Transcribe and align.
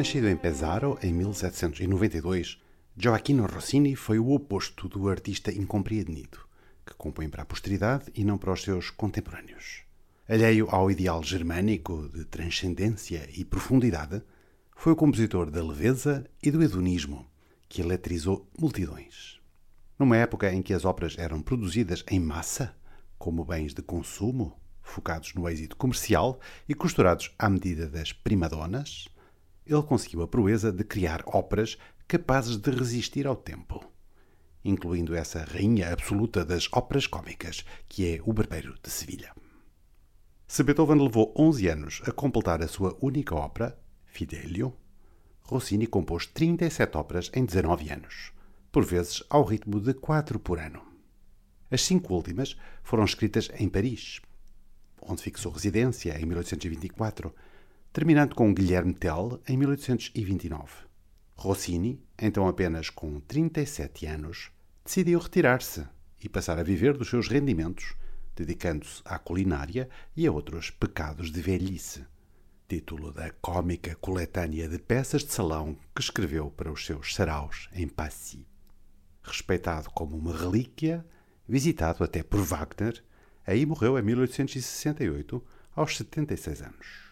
Nascido 0.00 0.30
em 0.30 0.36
Pesaro 0.36 0.98
em 1.02 1.12
1792, 1.12 2.58
Gioacchino 2.96 3.44
Rossini 3.44 3.94
foi 3.94 4.18
o 4.18 4.30
oposto 4.30 4.88
do 4.88 5.10
artista 5.10 5.52
incompreendido, 5.52 6.38
que 6.86 6.94
compõe 6.94 7.28
para 7.28 7.42
a 7.42 7.44
posteridade 7.44 8.06
e 8.14 8.24
não 8.24 8.38
para 8.38 8.50
os 8.50 8.62
seus 8.62 8.88
contemporâneos. 8.88 9.82
Alheio 10.26 10.68
ao 10.70 10.90
ideal 10.90 11.22
germânico 11.22 12.08
de 12.14 12.24
transcendência 12.24 13.28
e 13.36 13.44
profundidade, 13.44 14.22
foi 14.74 14.94
o 14.94 14.96
compositor 14.96 15.50
da 15.50 15.62
leveza 15.62 16.24
e 16.42 16.50
do 16.50 16.62
hedonismo, 16.62 17.26
que 17.68 17.82
eletrizou 17.82 18.48
multidões. 18.58 19.38
Numa 19.98 20.16
época 20.16 20.50
em 20.50 20.62
que 20.62 20.72
as 20.72 20.86
óperas 20.86 21.18
eram 21.18 21.42
produzidas 21.42 22.02
em 22.10 22.18
massa, 22.18 22.74
como 23.18 23.44
bens 23.44 23.74
de 23.74 23.82
consumo, 23.82 24.58
focados 24.80 25.34
no 25.34 25.46
êxito 25.46 25.76
comercial 25.76 26.40
e 26.66 26.74
costurados 26.74 27.34
à 27.38 27.50
medida 27.50 27.86
das 27.86 28.14
primadonas, 28.14 29.06
ele 29.70 29.82
conseguiu 29.82 30.22
a 30.22 30.28
proeza 30.28 30.72
de 30.72 30.82
criar 30.82 31.22
óperas 31.26 31.78
capazes 32.08 32.56
de 32.56 32.70
resistir 32.70 33.26
ao 33.26 33.36
tempo, 33.36 33.80
incluindo 34.64 35.14
essa 35.14 35.44
rainha 35.44 35.92
absoluta 35.92 36.44
das 36.44 36.68
óperas 36.72 37.06
cômicas, 37.06 37.64
que 37.88 38.14
é 38.16 38.20
o 38.24 38.32
Barbeiro 38.32 38.74
de 38.82 38.90
Sevilha. 38.90 39.32
Se 40.48 40.64
Beethoven 40.64 41.00
levou 41.00 41.32
11 41.38 41.68
anos 41.68 42.02
a 42.04 42.10
completar 42.10 42.60
a 42.60 42.66
sua 42.66 42.98
única 43.00 43.34
ópera, 43.34 43.78
Fidelio, 44.06 44.74
Rossini 45.42 45.86
compôs 45.86 46.26
37 46.26 46.96
óperas 46.96 47.30
em 47.32 47.44
19 47.44 47.90
anos, 47.90 48.32
por 48.72 48.84
vezes 48.84 49.22
ao 49.30 49.44
ritmo 49.44 49.80
de 49.80 49.94
4 49.94 50.40
por 50.40 50.58
ano. 50.58 50.82
As 51.70 51.82
cinco 51.82 52.14
últimas 52.14 52.56
foram 52.82 53.04
escritas 53.04 53.48
em 53.56 53.68
Paris, 53.68 54.20
onde 55.00 55.22
fixou 55.22 55.52
residência 55.52 56.20
em 56.20 56.26
1824, 56.26 57.32
terminando 57.92 58.36
com 58.36 58.54
Guilherme 58.54 58.94
Tell 58.94 59.40
em 59.48 59.56
1829. 59.56 60.90
Rossini, 61.36 62.00
então 62.16 62.46
apenas 62.46 62.88
com 62.88 63.18
37 63.20 64.06
anos, 64.06 64.50
decidiu 64.84 65.18
retirar-se 65.18 65.84
e 66.22 66.28
passar 66.28 66.58
a 66.58 66.62
viver 66.62 66.96
dos 66.96 67.08
seus 67.08 67.26
rendimentos, 67.28 67.94
dedicando-se 68.36 69.02
à 69.04 69.18
culinária 69.18 69.88
e 70.16 70.24
a 70.26 70.30
outros 70.30 70.70
pecados 70.70 71.32
de 71.32 71.40
velhice. 71.40 72.04
Título 72.68 73.12
da 73.12 73.30
cômica 73.40 73.96
coletânea 73.96 74.68
de 74.68 74.78
peças 74.78 75.24
de 75.24 75.32
salão 75.32 75.76
que 75.92 76.00
escreveu 76.00 76.48
para 76.48 76.70
os 76.70 76.86
seus 76.86 77.12
saraus 77.12 77.68
em 77.72 77.88
Passy. 77.88 78.46
Respeitado 79.20 79.90
como 79.90 80.16
uma 80.16 80.36
relíquia, 80.36 81.04
visitado 81.48 82.04
até 82.04 82.22
por 82.22 82.40
Wagner, 82.40 83.02
aí 83.44 83.66
morreu 83.66 83.98
em 83.98 84.02
1868, 84.02 85.44
aos 85.74 85.96
76 85.96 86.62
anos. 86.62 87.09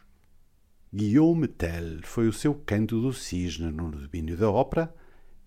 Guillaume 0.91 1.47
Tell 1.47 2.01
foi 2.03 2.29
o 2.29 2.33
seu 2.33 2.55
canto 2.55 2.99
do 2.99 3.13
cisne 3.13 3.71
no 3.71 3.91
domínio 3.91 4.39
da 4.39 4.51
ópera 4.51 4.95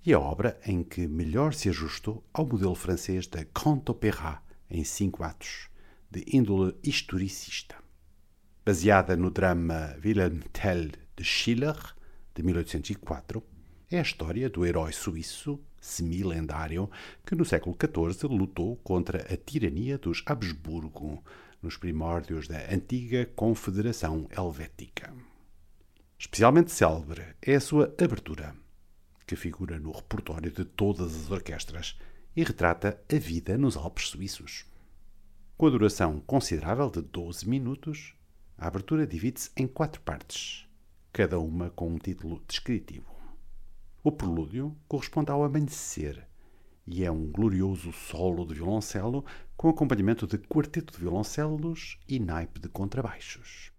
e 0.06 0.14
a 0.14 0.20
obra 0.20 0.59
em 0.64 0.84
que 0.84 1.08
melhor 1.08 1.56
se 1.56 1.67
ajustou 1.67 2.23
ao 2.31 2.45
modelo 2.45 2.75
francês 2.75 3.25
da 3.25 3.44
Grand 3.44 3.81
Opéra 3.89 4.39
em 4.69 4.84
cinco 4.84 5.23
atos, 5.23 5.67
de 6.12 6.23
índole 6.31 6.75
historicista. 6.84 7.75
Baseada 8.64 9.17
no 9.17 9.31
drama 9.31 9.97
Wilhelm 10.06 10.42
Tell 10.53 10.92
de 11.17 11.23
Schiller, 11.23 11.75
de 12.36 12.44
1804, 12.44 13.42
é 13.89 13.97
a 13.97 14.03
história 14.03 14.47
do 14.47 14.64
herói 14.64 14.92
suíço 14.92 15.59
semi-lendário 15.80 16.88
que 17.25 17.34
no 17.34 17.45
século 17.45 17.75
XIV 17.75 18.28
lutou 18.28 18.75
contra 18.84 19.23
a 19.34 19.36
tirania 19.36 19.97
dos 19.97 20.22
Habsburgo 20.23 21.23
nos 21.64 21.78
primórdios 21.78 22.47
da 22.47 22.59
antiga 22.72 23.25
Confederação 23.35 24.28
Helvética. 24.29 25.31
Especialmente 26.22 26.72
célebre 26.72 27.36
é 27.42 27.56
a 27.56 27.59
sua 27.59 27.96
abertura, 28.00 28.56
que 29.26 29.36
figura 29.36 29.80
no 29.80 29.92
repertório 29.92 30.52
de 30.52 30.64
todas 30.64 31.16
as 31.16 31.32
orquestras 31.32 31.98
e 32.36 32.44
retrata 32.44 33.04
a 33.12 33.16
vida 33.18 33.58
nos 33.58 33.76
Alpes 33.76 34.09
suíços. 34.09 34.64
Com 35.58 35.66
a 35.66 35.72
duração 35.72 36.20
considerável 36.20 36.92
de 36.92 37.02
12 37.02 37.50
minutos, 37.50 38.14
a 38.56 38.68
abertura 38.68 39.08
divide-se 39.08 39.50
em 39.58 39.66
quatro 39.66 40.00
partes, 40.02 40.68
cada 41.12 41.40
uma 41.40 41.72
com 41.72 41.90
um 41.90 41.98
título 41.98 42.44
descritivo. 42.48 43.12
O 44.03 44.12
prelúdio 44.12 44.78
corresponde 44.88 45.32
ao 45.32 45.44
amanhecer 45.44 46.28
e 46.86 47.03
é 47.03 47.09
um 47.12 47.32
glorioso 47.32 47.92
solo 47.92 48.46
de 48.46 48.53
violoncelo 48.53 49.26
com 49.58 49.70
acompanhamento 49.70 50.28
de 50.28 50.38
quarteto 50.38 50.94
de 50.94 51.00
violoncelos 51.00 51.98
e 52.08 52.20
naipe 52.20 52.59
de 52.59 52.70
contrabaixos. 52.70 53.72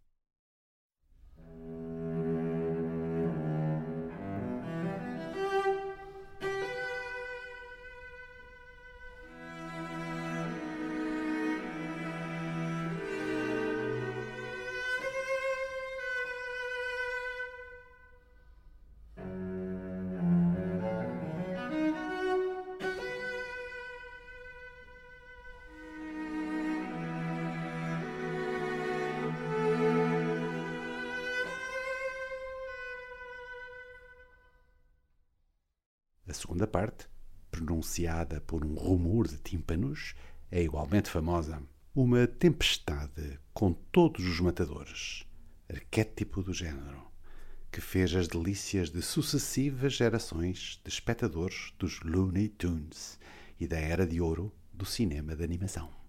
Segunda 36.62 36.66
parte, 36.66 37.08
pronunciada 37.50 38.40
por 38.40 38.64
um 38.64 38.74
rumor 38.74 39.26
de 39.26 39.36
tímpanos, 39.36 40.14
é 40.50 40.62
igualmente 40.62 41.10
famosa. 41.10 41.60
Uma 41.94 42.26
tempestade 42.26 43.40
com 43.52 43.72
todos 43.72 44.24
os 44.24 44.40
matadores, 44.40 45.26
arquétipo 45.68 46.42
do 46.42 46.54
género, 46.54 47.02
que 47.70 47.80
fez 47.80 48.14
as 48.14 48.28
delícias 48.28 48.90
de 48.90 49.02
sucessivas 49.02 49.94
gerações 49.94 50.80
de 50.84 50.90
espectadores 50.90 51.72
dos 51.78 52.00
Looney 52.00 52.48
Tunes 52.48 53.18
e 53.58 53.66
da 53.66 53.78
era 53.78 54.06
de 54.06 54.20
ouro 54.20 54.52
do 54.72 54.86
cinema 54.86 55.34
de 55.34 55.42
animação. 55.42 56.01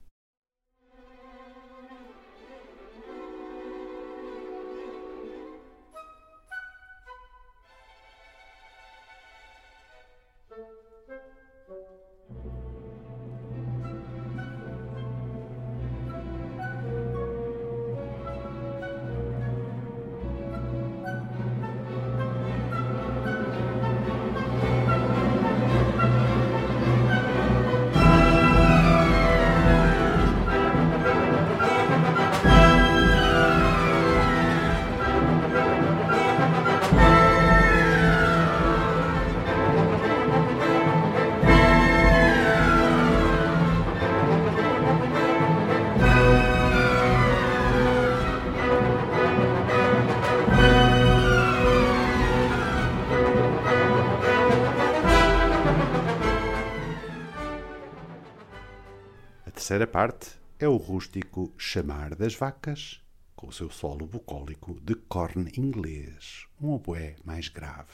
Terceira 59.63 59.87
parte 59.87 60.29
é 60.59 60.67
o 60.67 60.75
rústico 60.75 61.53
Chamar 61.57 62.15
das 62.15 62.35
Vacas, 62.35 63.01
com 63.33 63.47
o 63.47 63.51
seu 63.53 63.69
solo 63.69 64.05
bucólico 64.05 64.77
de 64.81 64.93
corne 64.93 65.53
inglês, 65.57 66.45
um 66.61 66.71
oboé 66.71 67.15
mais 67.23 67.47
grave. 67.47 67.87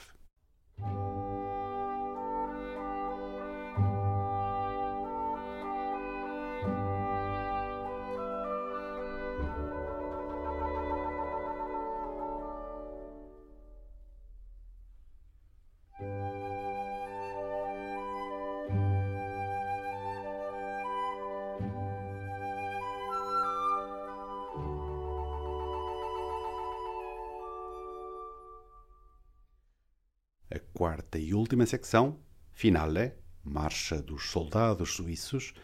Última 31.50 31.66
secção, 31.66 32.20
Finale, 32.52 33.12
Marcha 33.44 34.00
dos 34.00 34.30
Soldados 34.30 34.94
Suíços, 34.94 35.56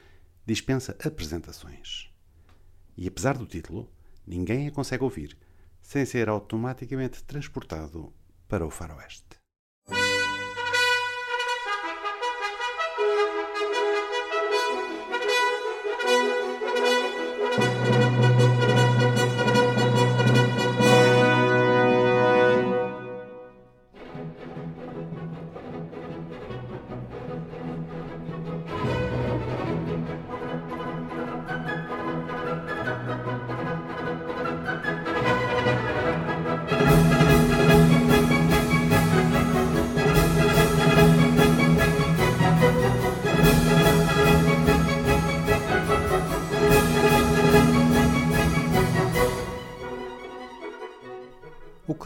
dispensa 0.44 0.98
apresentações. 1.06 2.10
E 2.98 3.08
apesar 3.08 3.38
do 3.38 3.46
título, 3.46 3.88
ninguém 4.26 4.68
a 4.68 4.72
consegue 4.72 5.04
ouvir 5.04 5.38
sem 5.84 6.04
ser 6.04 6.28
automaticamente 6.28 7.24
transportado 7.24 8.12
para 8.48 8.66
o 8.66 8.72
faroeste. 8.72 9.38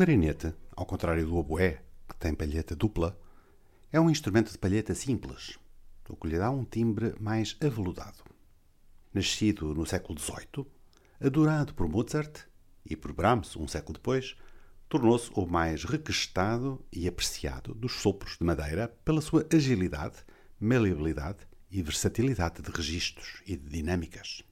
Clarinete, 0.10 0.56
ao 0.76 0.88
contrário 0.88 1.24
do 1.24 1.38
oboé, 1.38 1.84
que 2.10 2.16
tem 2.18 2.34
palheta 2.34 2.76
dupla, 2.76 3.16
é 3.92 4.00
um 4.00 4.10
instrumento 4.10 4.52
de 4.52 4.58
palheta 4.58 4.96
simples, 4.96 5.60
o 6.10 6.16
que 6.16 6.28
lhe 6.28 6.40
dá 6.40 6.50
um 6.50 6.66
timbre 6.66 7.14
mais 7.20 7.56
aveludado. 7.62 8.24
Nascido 9.14 9.76
no 9.76 9.86
século 9.86 10.20
XVIII, 10.20 10.66
adorado 11.22 11.76
por 11.76 11.88
Mozart 11.88 12.40
e 12.84 12.96
por 12.96 13.14
Brahms 13.14 13.56
um 13.56 13.68
século 13.68 13.94
depois, 13.94 14.36
tornou-se 14.88 15.30
o 15.36 15.46
mais 15.46 15.84
requestado 15.84 16.84
e 16.92 17.08
apreciado 17.08 17.76
dos 17.76 18.02
sopros 18.02 18.36
de 18.36 18.44
madeira 18.44 18.88
pela 19.06 19.22
sua 19.22 19.46
agilidade, 19.54 20.26
maleabilidade 20.60 21.48
e 21.70 21.84
versatilidade 21.84 22.64
de 22.64 22.72
registros 22.72 23.44
e 23.46 23.56
de 23.56 23.70
dinâmicas. 23.70 24.44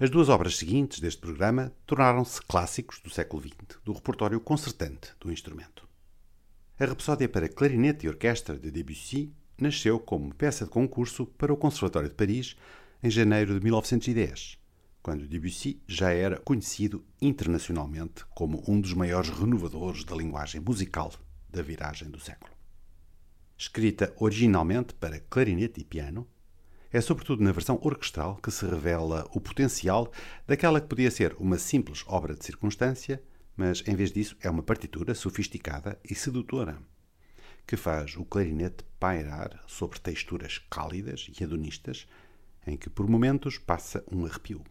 As 0.00 0.10
duas 0.10 0.28
obras 0.28 0.56
seguintes 0.56 1.00
deste 1.00 1.20
programa 1.20 1.72
tornaram-se 1.84 2.40
clássicos 2.42 3.00
do 3.00 3.10
século 3.10 3.42
XX, 3.42 3.80
do 3.84 3.92
repertório 3.92 4.38
concertante 4.38 5.12
do 5.18 5.32
instrumento. 5.32 5.88
A 6.78 6.84
Rapsódia 6.84 7.28
para 7.28 7.48
Clarinete 7.48 8.06
e 8.06 8.08
Orquestra 8.08 8.56
de 8.56 8.70
Debussy 8.70 9.34
nasceu 9.60 9.98
como 9.98 10.32
peça 10.32 10.64
de 10.64 10.70
concurso 10.70 11.26
para 11.26 11.52
o 11.52 11.56
Conservatório 11.56 12.08
de 12.08 12.14
Paris 12.14 12.56
em 13.02 13.10
janeiro 13.10 13.58
de 13.58 13.64
1910, 13.64 14.56
quando 15.02 15.26
Debussy 15.26 15.82
já 15.84 16.12
era 16.12 16.38
conhecido 16.38 17.04
internacionalmente 17.20 18.24
como 18.36 18.62
um 18.68 18.80
dos 18.80 18.94
maiores 18.94 19.30
renovadores 19.30 20.04
da 20.04 20.14
linguagem 20.14 20.60
musical 20.60 21.12
da 21.50 21.60
viragem 21.60 22.08
do 22.08 22.20
século. 22.20 22.52
Escrita 23.56 24.14
originalmente 24.16 24.94
para 24.94 25.18
clarinete 25.18 25.80
e 25.80 25.84
piano, 25.84 26.24
é 26.92 27.00
sobretudo 27.00 27.42
na 27.42 27.52
versão 27.52 27.78
orquestral 27.82 28.36
que 28.36 28.50
se 28.50 28.66
revela 28.66 29.28
o 29.32 29.40
potencial 29.40 30.10
daquela 30.46 30.80
que 30.80 30.86
podia 30.86 31.10
ser 31.10 31.34
uma 31.38 31.58
simples 31.58 32.02
obra 32.06 32.34
de 32.34 32.44
circunstância, 32.44 33.22
mas 33.56 33.82
em 33.86 33.94
vez 33.94 34.12
disso 34.12 34.36
é 34.40 34.48
uma 34.48 34.62
partitura 34.62 35.14
sofisticada 35.14 35.98
e 36.08 36.14
sedutora, 36.14 36.78
que 37.66 37.76
faz 37.76 38.16
o 38.16 38.24
clarinete 38.24 38.84
pairar 38.98 39.62
sobre 39.66 39.98
texturas 39.98 40.58
cálidas 40.70 41.28
e 41.28 41.42
hedonistas, 41.42 42.06
em 42.66 42.76
que 42.76 42.88
por 42.88 43.06
momentos 43.08 43.58
passa 43.58 44.04
um 44.10 44.24
arrepio. 44.24 44.62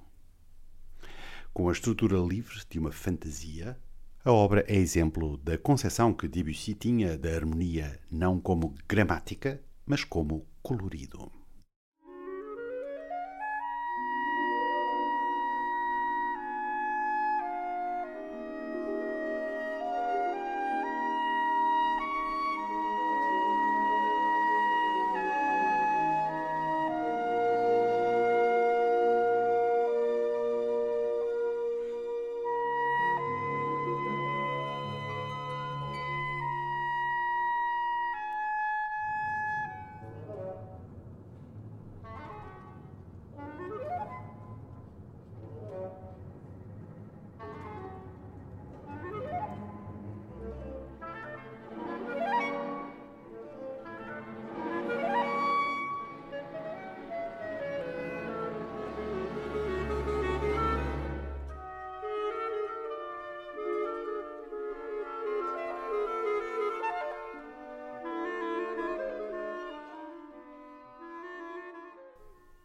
Com 1.53 1.69
a 1.69 1.71
estrutura 1.71 2.17
livre 2.17 2.59
de 2.69 2.79
uma 2.79 2.91
fantasia, 2.91 3.77
a 4.23 4.31
obra 4.31 4.65
é 4.67 4.75
exemplo 4.75 5.37
da 5.37 5.57
concepção 5.57 6.13
que 6.13 6.27
Debussy 6.27 6.73
tinha 6.73 7.17
da 7.17 7.33
harmonia 7.33 7.99
não 8.11 8.39
como 8.39 8.75
gramática, 8.87 9.61
mas 9.85 10.03
como 10.03 10.45
colorido. 10.61 11.36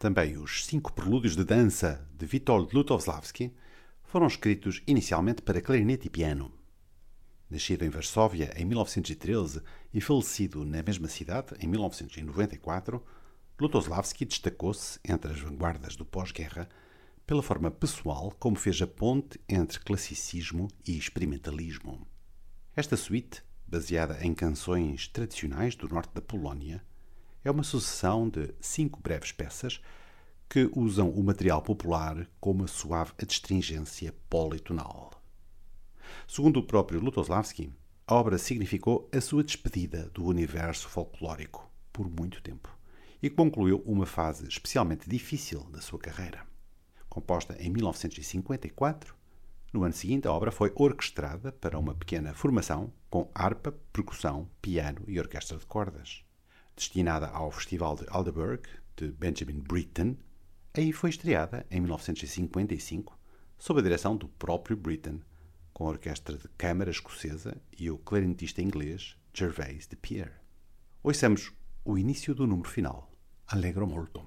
Também 0.03 0.37
os 0.37 0.67
cinco 0.67 0.93
prelúdios 0.93 1.37
de 1.37 1.45
dança 1.45 2.05
de 2.19 2.27
Witold 2.27 2.75
Lutowslavski 2.75 3.55
foram 4.03 4.27
escritos 4.27 4.83
inicialmente 4.85 5.43
para 5.43 5.61
clarinete 5.61 6.09
e 6.09 6.11
piano. 6.11 6.53
Nascido 7.49 7.85
em 7.85 7.89
Varsóvia 7.89 8.53
em 8.57 8.65
1913 8.65 9.63
e 9.95 10.01
falecido 10.01 10.65
na 10.65 10.83
mesma 10.83 11.07
cidade 11.07 11.55
em 11.61 11.69
1994, 11.69 13.01
Lutowslavski 13.61 14.25
destacou-se 14.25 14.99
entre 15.09 15.31
as 15.31 15.39
vanguardas 15.39 15.95
do 15.95 16.05
pós-guerra 16.05 16.69
pela 17.25 17.41
forma 17.41 17.71
pessoal 17.71 18.35
como 18.41 18.57
fez 18.57 18.83
a 18.83 18.89
ponte 18.89 19.41
entre 19.49 19.79
classicismo 19.79 20.67
e 20.85 20.99
experimentalismo. 20.99 22.05
Esta 22.75 22.97
suíte, 22.97 23.41
baseada 23.65 24.19
em 24.27 24.35
canções 24.35 25.07
tradicionais 25.07 25.77
do 25.77 25.89
norte 25.89 26.13
da 26.13 26.21
Polónia, 26.21 26.83
é 27.45 27.51
uma 27.51 27.63
sucessão 27.63 28.29
de 28.29 28.55
cinco 28.61 29.01
breves 29.01 29.33
peças 29.33 29.81
que 30.49 30.71
usam 30.75 31.11
o 31.11 31.23
material 31.23 31.63
popular 31.63 32.29
com 32.39 32.51
uma 32.51 32.67
suave 32.67 33.13
adstringência 33.19 34.15
politonal. 34.29 35.11
Segundo 36.29 36.59
o 36.59 36.63
próprio 36.63 37.01
Lutoslavski, 37.01 37.73
a 38.07 38.15
obra 38.15 38.37
significou 38.37 39.09
a 39.13 39.21
sua 39.21 39.43
despedida 39.43 40.11
do 40.11 40.25
universo 40.25 40.89
folclórico 40.89 41.71
por 41.93 42.09
muito 42.09 42.43
tempo 42.43 42.69
e 43.23 43.31
concluiu 43.31 43.83
uma 43.87 44.07
fase 44.07 44.47
especialmente 44.47 45.09
difícil 45.09 45.65
da 45.71 45.81
sua 45.81 45.99
carreira. 45.99 46.47
Composta 47.09 47.57
em 47.59 47.71
1954, 47.71 49.15
no 49.73 49.85
ano 49.85 49.95
seguinte 49.95 50.29
a 50.29 50.33
obra 50.33 50.51
foi 50.51 50.73
orquestrada 50.75 51.51
para 51.51 51.79
uma 51.79 51.95
pequena 51.95 52.35
formação 52.35 52.93
com 53.09 53.31
harpa, 53.35 53.73
percussão, 53.93 54.49
piano 54.61 55.03
e 55.07 55.19
orquestra 55.19 55.57
de 55.57 55.65
cordas. 55.65 56.25
Destinada 56.77 57.29
ao 57.29 57.51
Festival 57.51 57.97
de 57.97 58.07
Aldeburgh 58.09 58.63
de 58.97 59.11
Benjamin 59.13 59.61
Britten, 59.61 60.17
Aí 60.75 60.91
foi 60.91 61.11
estreada, 61.11 61.67
em 61.71 61.81
1955, 61.81 63.19
sob 63.59 63.81
a 63.81 63.83
direção 63.83 64.17
do 64.17 64.27
próprio 64.27 64.75
Britten, 64.75 65.21
com 65.71 65.87
a 65.87 65.91
orquestra 65.91 66.39
de 66.39 66.49
câmara 66.57 66.91
escocesa 66.91 67.61
e 67.79 67.91
o 67.91 67.99
clarinetista 67.99 68.63
inglês 68.63 69.15
Gervais 69.35 69.87
de 69.87 69.97
Pierre. 69.97 70.33
Ouçamos 71.03 71.53
o 71.85 71.99
início 71.99 72.35
do 72.35 72.47
número 72.47 72.71
final, 72.71 73.13
Allegro 73.47 73.87
Molto. 73.87 74.25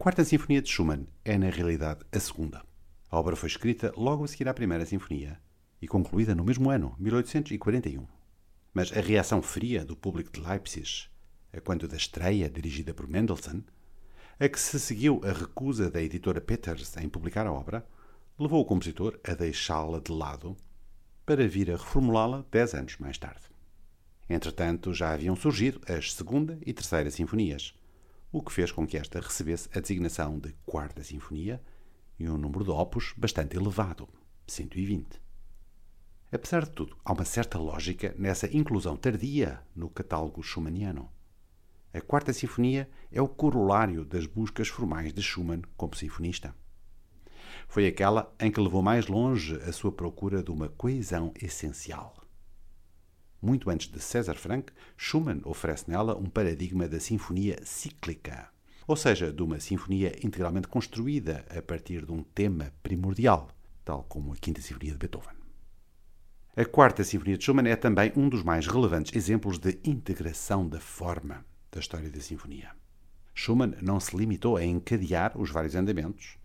Quarta 0.00 0.24
Sinfonia 0.24 0.62
de 0.62 0.70
Schumann 0.70 1.06
é, 1.22 1.36
na 1.36 1.50
realidade, 1.50 2.06
a 2.10 2.18
segunda. 2.18 2.64
A 3.10 3.18
obra 3.18 3.36
foi 3.36 3.50
escrita 3.50 3.92
logo 3.94 4.24
a 4.24 4.28
seguir 4.28 4.48
à 4.48 4.54
Primeira 4.54 4.86
Sinfonia 4.86 5.38
e 5.78 5.86
concluída 5.86 6.34
no 6.34 6.42
mesmo 6.42 6.70
ano, 6.70 6.96
1841. 6.98 8.06
Mas 8.72 8.96
a 8.96 9.00
reação 9.02 9.42
fria 9.42 9.84
do 9.84 9.94
público 9.94 10.32
de 10.32 10.40
Leipzig, 10.40 11.06
a 11.52 11.60
quando 11.60 11.86
da 11.86 11.98
estreia 11.98 12.48
dirigida 12.48 12.94
por 12.94 13.06
Mendelssohn, 13.06 13.60
a 14.38 14.48
que 14.48 14.58
se 14.58 14.80
seguiu 14.80 15.20
a 15.22 15.34
recusa 15.34 15.90
da 15.90 16.00
editora 16.00 16.40
Peters 16.40 16.96
em 16.96 17.06
publicar 17.06 17.46
a 17.46 17.52
obra, 17.52 17.86
levou 18.38 18.62
o 18.62 18.64
compositor 18.64 19.20
a 19.22 19.34
deixá-la 19.34 20.00
de 20.00 20.12
lado 20.12 20.56
para 21.26 21.46
vir 21.46 21.70
a 21.70 21.76
reformulá-la 21.76 22.46
dez 22.50 22.72
anos 22.72 22.96
mais 22.96 23.18
tarde. 23.18 23.42
Entretanto, 24.30 24.94
já 24.94 25.12
haviam 25.12 25.36
surgido 25.36 25.78
as 25.86 26.14
segunda 26.14 26.58
e 26.64 26.72
terceira 26.72 27.10
sinfonias, 27.10 27.74
o 28.32 28.40
que 28.42 28.52
fez 28.52 28.70
com 28.70 28.86
que 28.86 28.96
esta 28.96 29.20
recebesse 29.20 29.68
a 29.74 29.80
designação 29.80 30.38
de 30.38 30.52
Quarta 30.64 31.02
Sinfonia 31.02 31.60
e 32.18 32.28
um 32.28 32.38
número 32.38 32.64
de 32.64 32.70
opus 32.70 33.12
bastante 33.16 33.56
elevado, 33.56 34.08
120. 34.46 35.20
Apesar 36.30 36.64
de 36.64 36.70
tudo, 36.70 36.96
há 37.04 37.12
uma 37.12 37.24
certa 37.24 37.58
lógica 37.58 38.14
nessa 38.16 38.46
inclusão 38.56 38.96
tardia 38.96 39.60
no 39.74 39.90
catálogo 39.90 40.42
schumanniano. 40.42 41.10
A 41.92 42.00
Quarta 42.00 42.32
Sinfonia 42.32 42.88
é 43.10 43.20
o 43.20 43.28
corolário 43.28 44.04
das 44.04 44.26
buscas 44.26 44.68
formais 44.68 45.12
de 45.12 45.20
Schumann 45.20 45.62
como 45.76 45.96
sinfonista. 45.96 46.54
Foi 47.66 47.84
aquela 47.84 48.32
em 48.38 48.52
que 48.52 48.60
levou 48.60 48.80
mais 48.80 49.08
longe 49.08 49.56
a 49.56 49.72
sua 49.72 49.90
procura 49.90 50.40
de 50.40 50.52
uma 50.52 50.68
coesão 50.68 51.32
essencial. 51.34 52.19
Muito 53.42 53.70
antes 53.70 53.88
de 53.88 53.98
César 54.00 54.34
Franck, 54.34 54.70
Schumann 54.98 55.40
oferece 55.44 55.88
nela 55.88 56.14
um 56.16 56.26
paradigma 56.26 56.86
da 56.86 57.00
sinfonia 57.00 57.58
cíclica, 57.64 58.50
ou 58.86 58.94
seja, 58.94 59.32
de 59.32 59.42
uma 59.42 59.58
sinfonia 59.58 60.14
integralmente 60.22 60.68
construída 60.68 61.46
a 61.48 61.62
partir 61.62 62.04
de 62.04 62.12
um 62.12 62.22
tema 62.22 62.70
primordial, 62.82 63.48
tal 63.82 64.04
como 64.04 64.32
a 64.32 64.36
Quinta 64.36 64.60
Sinfonia 64.60 64.92
de 64.92 64.98
Beethoven. 64.98 65.36
A 66.54 66.64
Quarta 66.66 67.02
Sinfonia 67.02 67.38
de 67.38 67.44
Schumann 67.44 67.68
é 67.68 67.76
também 67.76 68.12
um 68.14 68.28
dos 68.28 68.42
mais 68.42 68.66
relevantes 68.66 69.16
exemplos 69.16 69.58
de 69.58 69.78
integração 69.84 70.68
da 70.68 70.80
forma 70.80 71.42
da 71.72 71.80
história 71.80 72.10
da 72.10 72.20
sinfonia. 72.20 72.72
Schumann 73.32 73.74
não 73.80 73.98
se 73.98 74.14
limitou 74.14 74.56
a 74.58 74.64
encadear 74.64 75.40
os 75.40 75.50
vários 75.50 75.74
andamentos, 75.74 76.36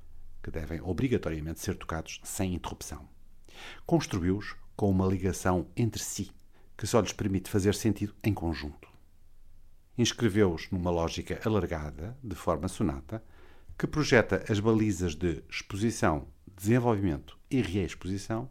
que 0.42 0.52
devem 0.52 0.80
obrigatoriamente 0.80 1.60
ser 1.60 1.76
tocados 1.76 2.22
sem 2.24 2.54
interrupção. 2.54 3.10
Construiu-os 3.86 4.56
com 4.78 4.90
uma 4.90 5.08
ligação 5.08 5.68
entre 5.76 6.02
si 6.02 6.32
que 6.78 6.88
só 6.88 7.00
lhes 7.00 7.14
permite 7.14 7.50
fazer 7.50 7.74
sentido 7.76 8.14
em 8.24 8.34
conjunto. 8.34 8.90
Inscreveu-os 9.98 10.70
numa 10.72 10.92
lógica 10.92 11.40
alargada, 11.46 12.18
de 12.24 12.36
forma 12.36 12.68
sonata, 12.68 13.24
que 13.78 13.88
projeta 13.88 14.44
as 14.50 14.60
balizas 14.60 15.16
de 15.16 15.44
exposição, 15.50 16.28
desenvolvimento 16.56 17.38
e 17.50 17.62
reexposição 17.62 18.50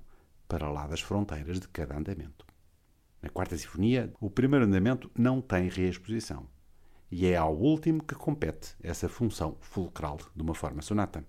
para 0.48 0.70
lá 0.70 0.86
das 0.86 1.00
fronteiras 1.00 1.60
de 1.60 1.68
cada 1.68 1.96
andamento. 1.96 2.46
Na 3.20 3.28
Quarta 3.30 3.56
Sinfonia, 3.56 4.12
o 4.20 4.28
primeiro 4.28 4.66
andamento 4.66 5.10
não 5.16 5.40
tem 5.40 5.68
reexposição, 5.68 6.46
e 7.10 7.26
é 7.26 7.36
ao 7.36 7.54
último 7.56 8.02
que 8.02 8.14
compete 8.14 8.74
essa 8.82 9.08
função 9.08 9.56
fulcral 9.60 10.18
de 10.34 10.42
uma 10.42 10.54
forma 10.54 10.82
sonata. 10.82 11.24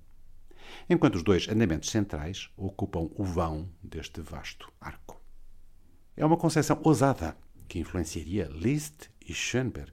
Enquanto 0.89 1.15
os 1.15 1.23
dois 1.23 1.47
andamentos 1.47 1.89
centrais 1.89 2.49
ocupam 2.57 3.09
o 3.15 3.23
vão 3.23 3.69
deste 3.81 4.19
vasto 4.19 4.71
arco. 4.81 5.24
É 6.17 6.25
uma 6.25 6.37
concepção 6.37 6.79
ousada 6.81 7.35
que 7.67 7.77
influenciaria 7.77 8.45
Liszt 8.45 9.09
e 9.19 9.33
Schoenberg, 9.33 9.91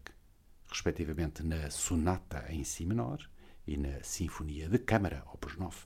respectivamente 0.69 1.43
na 1.43 1.69
Sonata 1.69 2.47
em 2.49 2.63
Si 2.63 2.87
menor 2.87 3.29
e 3.67 3.77
na 3.77 4.01
Sinfonia 4.05 4.69
de 4.69 4.79
Câmara, 4.79 5.25
opus 5.35 5.57
9. 5.57 5.77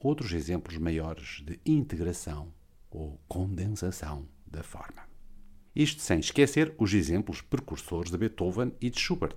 Outros 0.00 0.32
exemplos 0.32 0.76
maiores 0.78 1.44
de 1.44 1.60
integração 1.64 2.52
ou 2.90 3.20
condensação 3.28 4.28
da 4.44 4.64
forma. 4.64 5.08
Isto 5.76 6.02
sem 6.02 6.18
esquecer 6.18 6.74
os 6.76 6.92
exemplos 6.92 7.40
precursores 7.40 8.10
de 8.10 8.18
Beethoven 8.18 8.74
e 8.80 8.90
de 8.90 8.98
Schubert, 8.98 9.36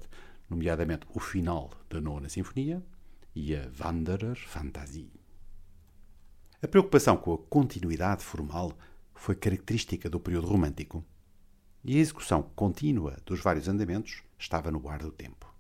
nomeadamente 0.50 1.06
o 1.14 1.20
final 1.20 1.70
da 1.88 2.02
Nona 2.02 2.30
Sinfonia 2.30 2.84
e 3.36 3.56
a 3.56 3.70
Wanderer 3.80 4.38
Fantasie. 4.38 5.14
A 6.64 6.68
preocupação 6.68 7.16
com 7.16 7.36
a 7.36 7.38
continuidade 7.38 8.24
formal 8.24 8.76
foi 9.14 9.36
característica 9.36 10.10
do 10.10 10.20
período 10.20 10.48
romântico, 10.48 11.04
e 11.84 11.98
a 11.98 12.00
execução 12.00 12.44
contínua 12.56 13.18
dos 13.26 13.42
vários 13.42 13.68
andamentos 13.68 14.24
estava 14.38 14.72
no 14.72 14.88
ar 14.88 15.00
do 15.00 15.12
tempo. 15.12 15.54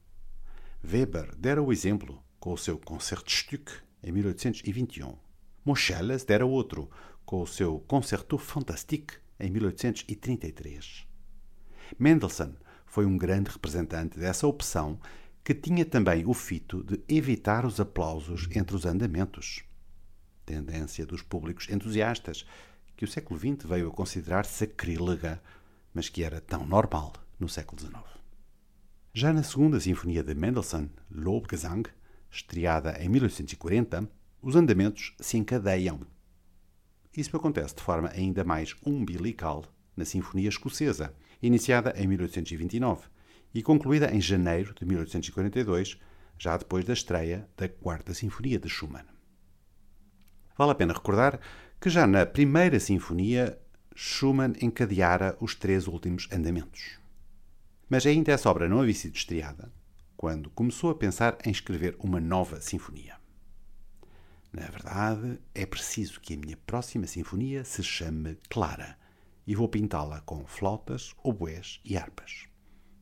Weber 0.83 1.35
dera 1.35 1.61
o 1.61 1.71
exemplo 1.71 2.23
com 2.39 2.53
o 2.53 2.57
seu 2.57 2.77
Concertstück 2.77 3.71
em 4.01 4.11
1821. 4.11 5.15
Moscheles 5.65 6.23
dera 6.23 6.45
outro 6.45 6.89
com 7.25 7.41
o 7.41 7.47
seu 7.47 7.79
Concerto 7.79 8.37
Fantastique 8.37 9.15
em 9.39 9.49
1833. 9.49 11.07
Mendelssohn 11.97 12.53
foi 12.85 13.05
um 13.05 13.17
grande 13.17 13.49
representante 13.49 14.19
dessa 14.19 14.45
opção 14.45 14.99
que 15.43 15.53
tinha 15.53 15.85
também 15.85 16.25
o 16.25 16.33
fito 16.33 16.83
de 16.83 17.01
evitar 17.07 17.65
os 17.65 17.79
aplausos 17.79 18.47
entre 18.55 18.75
os 18.75 18.85
andamentos. 18.85 19.63
Tendência 20.45 21.05
dos 21.05 21.21
públicos 21.21 21.69
entusiastas 21.69 22.45
que 22.95 23.05
o 23.05 23.07
século 23.07 23.39
XX 23.39 23.65
veio 23.65 23.87
a 23.87 23.91
considerar 23.91 24.45
sacrílega, 24.45 25.41
mas 25.93 26.09
que 26.09 26.23
era 26.23 26.41
tão 26.41 26.65
normal 26.65 27.13
no 27.39 27.49
século 27.49 27.81
XIX. 27.81 28.03
Já 29.13 29.31
na 29.31 29.43
segunda 29.43 29.79
sinfonia 29.79 30.23
de 30.23 30.33
Mendelssohn, 30.33 30.89
Lobgesang, 31.11 31.89
estreada 32.31 32.97
em 32.99 33.09
1840, 33.09 34.09
os 34.41 34.55
andamentos 34.55 35.13
se 35.19 35.37
encadeiam. 35.37 36.01
Isso 37.15 37.35
acontece 37.37 37.75
de 37.75 37.81
forma 37.83 38.09
ainda 38.09 38.43
mais 38.43 38.75
umbilical 38.83 39.63
na 39.95 40.03
Sinfonia 40.03 40.49
Escocesa, 40.49 41.13
iniciada 41.41 41.93
em 41.95 42.07
1829 42.07 43.07
e 43.53 43.61
concluída 43.61 44.13
em 44.13 44.19
janeiro 44.19 44.73
de 44.73 44.83
1842, 44.83 45.99
já 46.37 46.57
depois 46.57 46.83
da 46.85 46.93
estreia 46.93 47.47
da 47.55 47.69
Quarta 47.69 48.13
Sinfonia 48.13 48.57
de 48.57 48.67
Schumann. 48.67 49.05
Vale 50.57 50.71
a 50.71 50.75
pena 50.75 50.93
recordar 50.93 51.39
que 51.83 51.89
já 51.89 52.07
na 52.07 52.25
primeira 52.25 52.79
sinfonia 52.79 53.59
Schumann 53.93 54.53
encadeara 54.61 55.35
os 55.41 55.53
três 55.53 55.85
últimos 55.85 56.29
andamentos. 56.31 56.97
Mas 57.89 58.05
ainda 58.05 58.31
essa 58.31 58.49
obra 58.49 58.69
não 58.69 58.79
havia 58.79 58.93
sido 58.93 59.17
estreada 59.17 59.69
quando 60.15 60.49
começou 60.51 60.91
a 60.91 60.95
pensar 60.95 61.37
em 61.43 61.51
escrever 61.51 61.97
uma 61.99 62.21
nova 62.21 62.61
sinfonia. 62.61 63.17
Na 64.53 64.65
verdade, 64.67 65.37
é 65.53 65.65
preciso 65.65 66.21
que 66.21 66.35
a 66.35 66.37
minha 66.37 66.55
próxima 66.55 67.05
sinfonia 67.05 67.65
se 67.65 67.83
chame 67.83 68.37
Clara 68.49 68.97
e 69.45 69.53
vou 69.53 69.67
pintá-la 69.67 70.21
com 70.21 70.45
flautas, 70.45 71.13
oboés 71.21 71.81
e 71.83 71.97
harpas. 71.97 72.47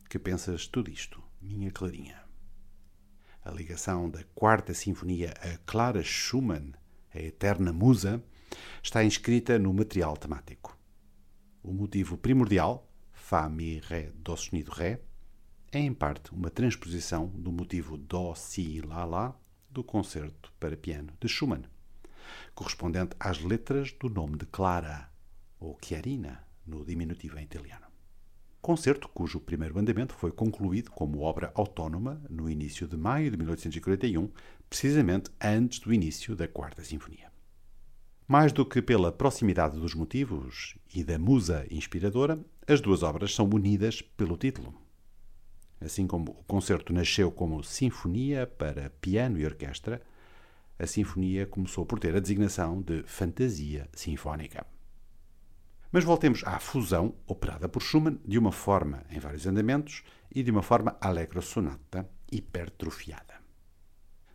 Que 0.09 0.17
pensas 0.17 0.65
tudo 0.65 0.89
isto, 0.89 1.21
minha 1.39 1.69
Clarinha? 1.69 2.19
A 3.45 3.51
ligação 3.51 4.09
da 4.09 4.23
quarta 4.33 4.73
sinfonia 4.73 5.35
a 5.39 5.59
Clara 5.67 6.01
Schumann, 6.01 6.73
a 7.13 7.19
eterna 7.19 7.71
musa, 7.71 8.23
está 8.81 9.03
inscrita 9.03 9.57
no 9.57 9.73
material 9.73 10.15
temático. 10.17 10.77
O 11.63 11.71
motivo 11.73 12.17
primordial, 12.17 12.87
Fá, 13.11 13.47
Mi, 13.47 13.79
Ré, 13.79 14.11
Dó 14.15 14.35
sustenido, 14.35 14.71
Ré, 14.71 15.01
é 15.71 15.79
em 15.79 15.93
parte 15.93 16.33
uma 16.33 16.49
transposição 16.49 17.27
do 17.27 17.51
motivo 17.51 17.97
Dó, 17.97 18.35
Si, 18.35 18.81
Lá, 18.81 19.05
Lá 19.05 19.35
do 19.69 19.83
concerto 19.83 20.51
para 20.59 20.75
piano 20.75 21.13
de 21.19 21.27
Schumann, 21.29 21.63
correspondente 22.53 23.15
às 23.19 23.41
letras 23.41 23.91
do 23.93 24.09
nome 24.09 24.37
de 24.37 24.45
Clara, 24.45 25.09
ou 25.59 25.77
Chiarina, 25.81 26.45
no 26.65 26.83
diminutivo 26.83 27.39
em 27.39 27.43
italiano. 27.43 27.85
Concerto 28.61 29.09
cujo 29.09 29.39
primeiro 29.39 29.79
andamento 29.79 30.13
foi 30.13 30.31
concluído 30.31 30.91
como 30.91 31.21
obra 31.21 31.51
autónoma 31.55 32.21
no 32.29 32.49
início 32.49 32.87
de 32.87 32.95
maio 32.95 33.31
de 33.31 33.37
1841, 33.37 34.29
precisamente 34.69 35.31
antes 35.41 35.79
do 35.79 35.91
início 35.91 36.35
da 36.35 36.47
Quarta 36.47 36.83
Sinfonia. 36.83 37.30
Mais 38.31 38.53
do 38.53 38.65
que 38.65 38.81
pela 38.81 39.11
proximidade 39.11 39.77
dos 39.77 39.93
motivos 39.93 40.77
e 40.95 41.03
da 41.03 41.19
musa 41.19 41.67
inspiradora, 41.69 42.39
as 42.65 42.79
duas 42.79 43.03
obras 43.03 43.35
são 43.35 43.45
unidas 43.45 44.01
pelo 44.01 44.37
título. 44.37 44.73
Assim 45.81 46.07
como 46.07 46.31
o 46.31 46.43
concerto 46.45 46.93
nasceu 46.93 47.29
como 47.29 47.61
Sinfonia 47.61 48.47
para 48.47 48.89
piano 49.01 49.37
e 49.37 49.45
orquestra, 49.45 50.01
a 50.79 50.87
sinfonia 50.87 51.45
começou 51.45 51.85
por 51.85 51.99
ter 51.99 52.15
a 52.15 52.21
designação 52.21 52.81
de 52.81 53.03
Fantasia 53.03 53.89
Sinfónica. 53.91 54.65
Mas 55.91 56.05
voltemos 56.05 56.41
à 56.45 56.57
fusão 56.57 57.13
operada 57.27 57.67
por 57.67 57.81
Schumann 57.81 58.17
de 58.25 58.39
uma 58.39 58.53
forma 58.53 59.03
em 59.09 59.19
vários 59.19 59.45
andamentos 59.45 60.03
e 60.33 60.41
de 60.41 60.51
uma 60.51 60.61
forma 60.61 60.95
allegro 61.01 61.41
sonata 61.41 62.09
hipertrofiada. 62.31 63.41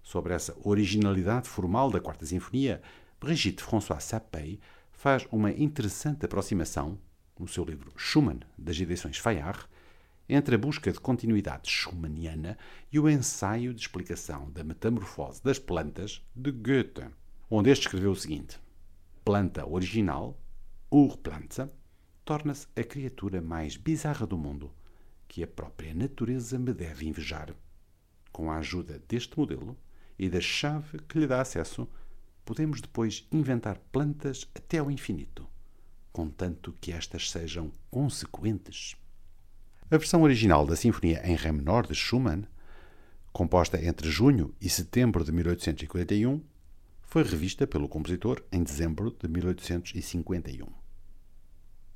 Sobre 0.02 0.34
essa 0.34 0.54
originalidade 0.62 1.48
formal 1.48 1.90
da 1.90 1.98
Quarta 1.98 2.26
Sinfonia, 2.26 2.82
Brigitte 3.18 3.62
François 3.62 4.00
Sapey 4.00 4.60
faz 4.92 5.26
uma 5.32 5.50
interessante 5.50 6.26
aproximação 6.26 6.98
no 7.38 7.48
seu 7.48 7.64
livro 7.64 7.90
Schumann, 7.96 8.40
das 8.58 8.78
edições 8.78 9.16
Fayard, 9.16 9.66
entre 10.28 10.54
a 10.54 10.58
busca 10.58 10.92
de 10.92 11.00
continuidade 11.00 11.68
schumanniana 11.68 12.58
e 12.92 12.98
o 12.98 13.08
ensaio 13.08 13.72
de 13.72 13.80
explicação 13.80 14.50
da 14.50 14.62
metamorfose 14.62 15.42
das 15.42 15.58
plantas 15.58 16.22
de 16.34 16.50
Goethe, 16.50 17.08
onde 17.50 17.70
este 17.70 17.86
escreveu 17.86 18.10
o 18.10 18.16
seguinte: 18.16 18.60
Planta 19.24 19.66
original, 19.66 20.38
Urpflanze, 20.90 21.70
torna-se 22.22 22.66
a 22.76 22.84
criatura 22.84 23.40
mais 23.40 23.76
bizarra 23.76 24.26
do 24.26 24.36
mundo, 24.36 24.70
que 25.26 25.42
a 25.42 25.46
própria 25.46 25.94
natureza 25.94 26.58
me 26.58 26.74
deve 26.74 27.06
invejar. 27.06 27.54
Com 28.30 28.50
a 28.50 28.58
ajuda 28.58 29.02
deste 29.08 29.38
modelo 29.38 29.76
e 30.18 30.28
da 30.28 30.40
chave 30.40 30.98
que 31.08 31.18
lhe 31.18 31.26
dá 31.26 31.40
acesso, 31.40 31.88
podemos 32.46 32.80
depois 32.80 33.26
inventar 33.32 33.76
plantas 33.90 34.48
até 34.54 34.78
ao 34.78 34.90
infinito, 34.90 35.46
contanto 36.12 36.72
que 36.80 36.92
estas 36.92 37.30
sejam 37.30 37.72
consequentes. 37.90 38.96
A 39.90 39.98
versão 39.98 40.22
original 40.22 40.64
da 40.64 40.76
Sinfonia 40.76 41.20
em 41.24 41.34
Ré 41.34 41.50
menor 41.50 41.86
de 41.86 41.94
Schumann, 41.94 42.44
composta 43.32 43.84
entre 43.84 44.08
junho 44.08 44.54
e 44.60 44.70
setembro 44.70 45.24
de 45.24 45.32
1841, 45.32 46.40
foi 47.02 47.24
revista 47.24 47.66
pelo 47.66 47.88
compositor 47.88 48.42
em 48.52 48.62
dezembro 48.62 49.10
de 49.10 49.28
1851. 49.28 50.66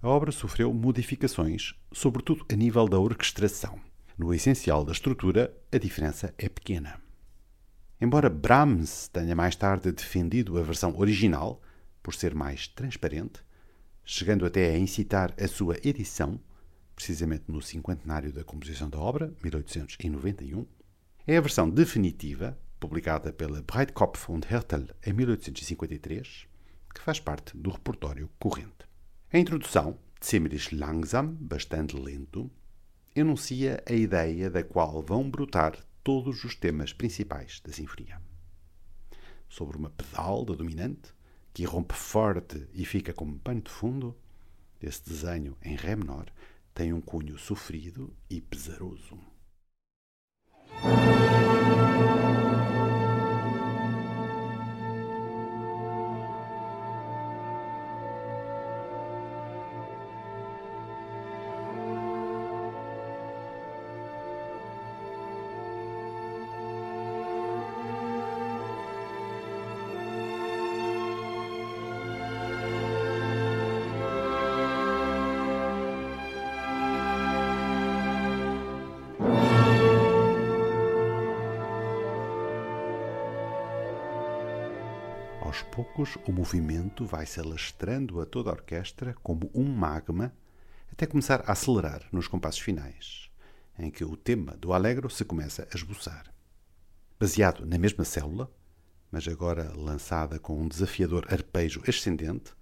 A 0.02 0.08
obra 0.08 0.32
sofreu 0.32 0.72
modificações, 0.74 1.74
sobretudo 1.92 2.44
a 2.50 2.56
nível 2.56 2.88
da 2.88 2.98
orquestração. 2.98 3.80
No 4.18 4.34
essencial 4.34 4.84
da 4.84 4.92
estrutura, 4.92 5.54
a 5.70 5.78
diferença 5.78 6.34
é 6.36 6.48
pequena. 6.48 7.00
Embora 8.00 8.30
Brahms 8.30 9.08
tenha 9.08 9.36
mais 9.36 9.54
tarde 9.54 9.92
defendido 9.92 10.58
a 10.58 10.62
versão 10.62 10.96
original 10.96 11.60
por 12.02 12.14
ser 12.14 12.34
mais 12.34 12.66
transparente, 12.66 13.44
chegando 14.02 14.46
até 14.46 14.70
a 14.70 14.78
incitar 14.78 15.34
a 15.38 15.46
sua 15.46 15.76
edição, 15.84 16.40
precisamente 16.96 17.44
no 17.48 17.60
cinquentenário 17.60 18.32
da 18.32 18.42
composição 18.42 18.88
da 18.88 18.98
obra, 18.98 19.30
1891, 19.44 20.66
é 21.26 21.36
a 21.36 21.40
versão 21.42 21.68
definitiva, 21.68 22.58
publicada 22.78 23.34
pela 23.34 23.60
Breitkopf 23.60 24.30
und 24.30 24.46
Hertel 24.50 24.86
em 25.04 25.12
1853, 25.12 26.46
que 26.94 27.02
faz 27.02 27.20
parte 27.20 27.54
do 27.54 27.68
repertório 27.68 28.30
corrente. 28.38 28.88
A 29.30 29.38
introdução, 29.38 29.98
ziemlich 30.24 30.74
langsam, 30.74 31.36
bastante 31.38 31.94
lento, 31.96 32.50
enuncia 33.14 33.82
a 33.86 33.92
ideia 33.92 34.48
da 34.48 34.64
qual 34.64 35.02
vão 35.02 35.30
brotar 35.30 35.76
todos 36.10 36.42
os 36.42 36.56
temas 36.56 36.92
principais 36.92 37.60
da 37.60 37.72
sinfonia. 37.72 38.20
Sobre 39.48 39.76
uma 39.76 39.90
pedal 39.90 40.44
da 40.44 40.54
dominante, 40.54 41.14
que 41.54 41.62
irrompe 41.62 41.94
forte 41.94 42.66
e 42.74 42.84
fica 42.84 43.12
como 43.12 43.38
pano 43.38 43.60
de 43.60 43.70
fundo, 43.70 44.18
esse 44.82 45.08
desenho 45.08 45.56
em 45.62 45.76
Ré 45.76 45.94
menor 45.94 46.26
tem 46.74 46.92
um 46.92 47.00
cunho 47.00 47.38
sofrido 47.38 48.12
e 48.28 48.40
pesaroso. 48.40 49.20
Poucos, 86.00 86.16
o 86.26 86.32
movimento 86.32 87.04
vai 87.04 87.26
se 87.26 87.40
alastrando 87.40 88.20
a 88.20 88.26
toda 88.26 88.50
a 88.50 88.54
orquestra 88.54 89.14
como 89.22 89.50
um 89.54 89.64
magma, 89.64 90.32
até 90.90 91.06
começar 91.06 91.42
a 91.46 91.52
acelerar 91.52 92.02
nos 92.10 92.26
compassos 92.26 92.60
finais, 92.60 93.30
em 93.78 93.90
que 93.90 94.04
o 94.04 94.16
tema 94.16 94.56
do 94.56 94.72
Allegro 94.72 95.10
se 95.10 95.24
começa 95.24 95.68
a 95.70 95.76
esboçar. 95.76 96.32
Baseado 97.18 97.66
na 97.66 97.78
mesma 97.78 98.04
célula, 98.04 98.50
mas 99.10 99.28
agora 99.28 99.72
lançada 99.74 100.38
com 100.38 100.58
um 100.58 100.68
desafiador 100.68 101.26
arpejo 101.30 101.82
ascendente, 101.86 102.52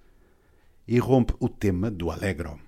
irrompe 0.86 1.34
o 1.38 1.48
tema 1.48 1.90
do 1.90 2.10
Allegro. 2.10 2.60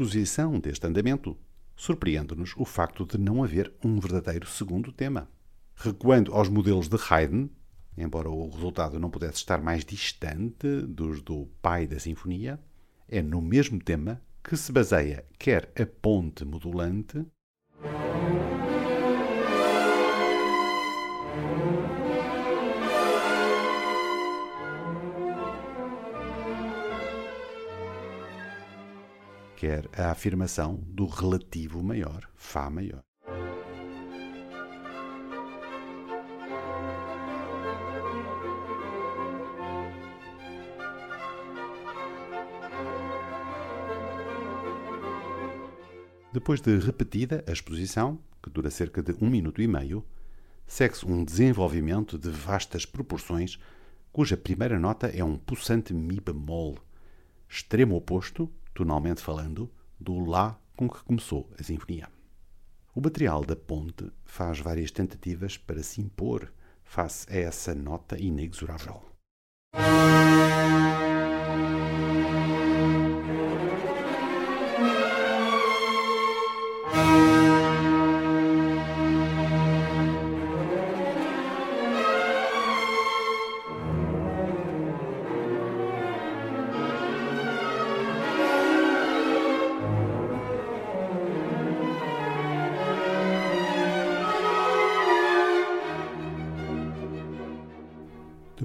Exposição 0.00 0.58
deste 0.58 0.86
andamento, 0.86 1.36
surpreende-nos 1.76 2.54
o 2.56 2.64
facto 2.64 3.04
de 3.04 3.18
não 3.18 3.44
haver 3.44 3.70
um 3.84 4.00
verdadeiro 4.00 4.46
segundo 4.46 4.90
tema. 4.90 5.28
Recuando 5.76 6.32
aos 6.32 6.48
modelos 6.48 6.88
de 6.88 6.96
Haydn, 6.96 7.48
embora 7.98 8.30
o 8.30 8.48
resultado 8.48 8.98
não 8.98 9.10
pudesse 9.10 9.36
estar 9.36 9.60
mais 9.60 9.84
distante 9.84 10.66
dos 10.82 11.20
do 11.20 11.46
pai 11.60 11.86
da 11.86 11.98
sinfonia, 11.98 12.58
é 13.06 13.20
no 13.20 13.42
mesmo 13.42 13.78
tema 13.78 14.22
que 14.42 14.56
se 14.56 14.72
baseia 14.72 15.26
quer 15.38 15.70
a 15.78 15.84
ponte 15.84 16.46
modulante, 16.46 17.22
quer 29.60 29.86
a 29.94 30.10
afirmação 30.10 30.82
do 30.86 31.04
relativo 31.04 31.82
maior, 31.82 32.26
Fá 32.34 32.70
maior. 32.70 33.02
Depois 46.32 46.62
de 46.62 46.78
repetida 46.78 47.44
a 47.46 47.52
exposição, 47.52 48.18
que 48.42 48.48
dura 48.48 48.70
cerca 48.70 49.02
de 49.02 49.14
um 49.22 49.28
minuto 49.28 49.60
e 49.60 49.68
meio, 49.68 50.02
segue-se 50.66 51.04
um 51.04 51.22
desenvolvimento 51.22 52.16
de 52.18 52.30
vastas 52.30 52.86
proporções, 52.86 53.58
cuja 54.10 54.38
primeira 54.38 54.78
nota 54.80 55.08
é 55.08 55.22
um 55.22 55.36
pulsante 55.36 55.92
Mi 55.92 56.18
bemol, 56.18 56.78
extremo 57.46 57.94
oposto, 57.94 58.50
tonalmente 58.74 59.22
falando, 59.22 59.70
do 59.98 60.18
Lá 60.18 60.58
com 60.76 60.88
que 60.88 61.02
começou 61.04 61.50
a 61.58 61.62
sinfonia. 61.62 62.08
O 62.94 63.00
material 63.00 63.44
da 63.44 63.54
ponte 63.54 64.10
faz 64.24 64.58
várias 64.58 64.90
tentativas 64.90 65.56
para 65.56 65.82
se 65.82 66.00
impor 66.00 66.52
face 66.82 67.26
a 67.30 67.36
essa 67.36 67.74
nota 67.74 68.18
inexorável. 68.18 69.02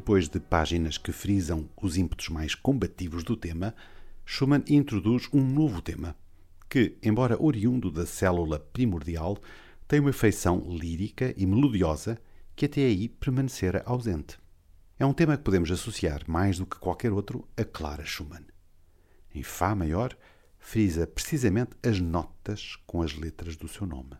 Depois 0.05 0.29
de 0.29 0.39
páginas 0.39 0.99
que 0.99 1.11
frisam 1.11 1.67
os 1.81 1.97
ímpetos 1.97 2.29
mais 2.29 2.53
combativos 2.53 3.23
do 3.23 3.35
tema, 3.35 3.73
Schumann 4.23 4.63
introduz 4.69 5.27
um 5.33 5.43
novo 5.43 5.81
tema, 5.81 6.15
que, 6.69 6.95
embora 7.01 7.41
oriundo 7.41 7.89
da 7.89 8.05
célula 8.05 8.59
primordial, 8.59 9.35
tem 9.87 9.99
uma 9.99 10.13
feição 10.13 10.63
lírica 10.69 11.33
e 11.35 11.47
melodiosa 11.47 12.19
que 12.55 12.67
até 12.67 12.81
aí 12.81 13.09
permanecera 13.09 13.81
ausente. 13.83 14.37
É 14.99 15.07
um 15.07 15.11
tema 15.11 15.35
que 15.37 15.43
podemos 15.43 15.71
associar 15.71 16.21
mais 16.27 16.59
do 16.59 16.67
que 16.67 16.77
qualquer 16.77 17.11
outro 17.11 17.49
a 17.57 17.63
Clara 17.63 18.05
Schumann. 18.05 18.45
Em 19.33 19.41
Fá 19.41 19.73
maior, 19.73 20.15
frisa 20.59 21.07
precisamente 21.07 21.71
as 21.81 21.99
notas 21.99 22.75
com 22.85 23.01
as 23.01 23.15
letras 23.15 23.55
do 23.55 23.67
seu 23.67 23.87
nome: 23.87 24.11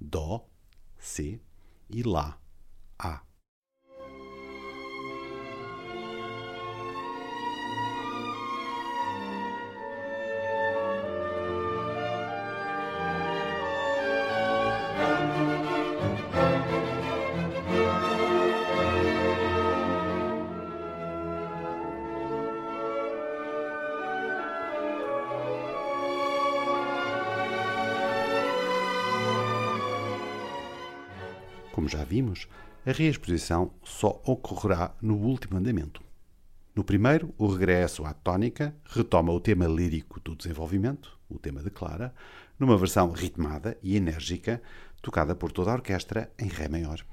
Dó, 0.00 0.48
C 1.00 1.40
e 1.90 2.04
Lá, 2.04 2.40
A. 2.96 3.31
já 31.92 32.04
vimos, 32.04 32.48
a 32.86 32.90
reexposição 32.90 33.70
só 33.84 34.20
ocorrerá 34.24 34.94
no 35.00 35.16
último 35.16 35.58
andamento. 35.58 36.02
No 36.74 36.82
primeiro, 36.82 37.34
o 37.36 37.46
regresso 37.46 38.04
à 38.04 38.14
tónica 38.14 38.74
retoma 38.86 39.32
o 39.32 39.40
tema 39.40 39.66
lírico 39.66 40.18
do 40.20 40.34
desenvolvimento, 40.34 41.18
o 41.28 41.38
tema 41.38 41.62
de 41.62 41.70
Clara, 41.70 42.14
numa 42.58 42.78
versão 42.78 43.10
ritmada 43.10 43.76
e 43.82 43.96
enérgica, 43.96 44.62
tocada 45.02 45.34
por 45.34 45.52
toda 45.52 45.70
a 45.70 45.74
orquestra 45.74 46.32
em 46.38 46.48
Ré 46.48 46.68
maior. 46.68 47.04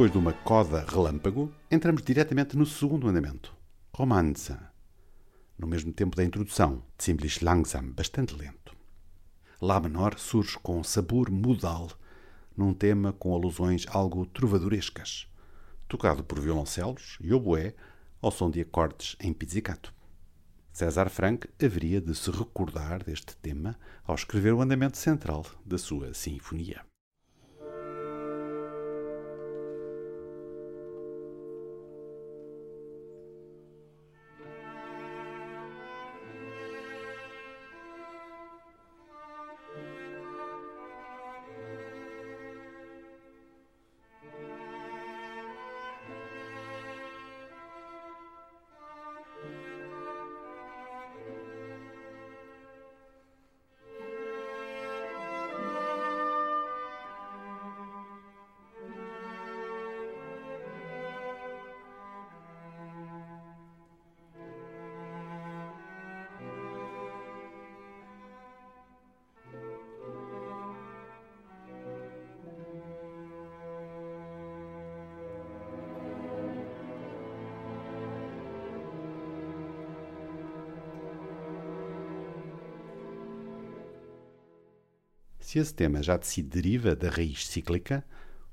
Depois 0.00 0.12
de 0.12 0.16
uma 0.16 0.32
coda 0.32 0.82
relâmpago, 0.88 1.52
entramos 1.70 2.00
diretamente 2.00 2.56
no 2.56 2.64
segundo 2.64 3.06
andamento, 3.06 3.54
Romanze, 3.92 4.56
no 5.58 5.66
mesmo 5.66 5.92
tempo 5.92 6.16
da 6.16 6.24
introdução, 6.24 6.82
Ziemlich 6.98 7.44
langsam, 7.44 7.92
bastante 7.92 8.34
lento. 8.34 8.74
Lá 9.60 9.78
menor 9.78 10.18
surge 10.18 10.58
com 10.62 10.82
sabor 10.82 11.30
modal, 11.30 11.90
num 12.56 12.72
tema 12.72 13.12
com 13.12 13.34
alusões 13.34 13.84
algo 13.90 14.24
trovadorescas, 14.24 15.28
tocado 15.86 16.24
por 16.24 16.40
violoncelos 16.40 17.18
e 17.20 17.34
oboé 17.34 17.74
ao 18.22 18.30
som 18.30 18.50
de 18.50 18.62
acordes 18.62 19.16
em 19.20 19.34
pizzicato. 19.34 19.92
César 20.72 21.10
Franck 21.10 21.46
haveria 21.62 22.00
de 22.00 22.14
se 22.14 22.30
recordar 22.30 23.04
deste 23.04 23.36
tema 23.36 23.78
ao 24.02 24.14
escrever 24.14 24.54
o 24.54 24.62
andamento 24.62 24.96
central 24.96 25.44
da 25.62 25.76
sua 25.76 26.14
sinfonia. 26.14 26.89
Se 85.50 85.58
esse 85.58 85.74
tema 85.74 86.00
já 86.00 86.16
de 86.16 86.28
si 86.28 86.44
deriva 86.44 86.94
da 86.94 87.10
raiz 87.10 87.48
cíclica, 87.48 88.04